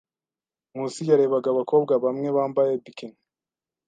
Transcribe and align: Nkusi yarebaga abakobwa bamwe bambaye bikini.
Nkusi 0.71 1.01
yarebaga 1.09 1.47
abakobwa 1.53 1.93
bamwe 2.03 2.27
bambaye 2.35 2.73
bikini. 2.83 3.17